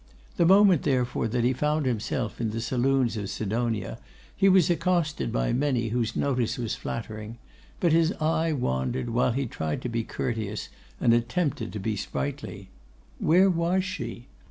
[0.37, 3.99] The moment, therefore, that he found himself in the saloons of Sidonia,
[4.35, 7.37] he was accosted by many whose notice was flattering;
[7.79, 10.69] but his eye wandered, while he tried to be courteous
[10.99, 12.69] and attempted to be sprightly.
[13.19, 14.25] Where was she?